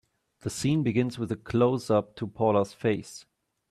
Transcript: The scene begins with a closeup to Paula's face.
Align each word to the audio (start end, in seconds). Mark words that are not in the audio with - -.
The 0.39 0.49
scene 0.49 0.81
begins 0.81 1.19
with 1.19 1.31
a 1.31 1.35
closeup 1.35 2.15
to 2.15 2.25
Paula's 2.25 2.73
face. 2.73 3.27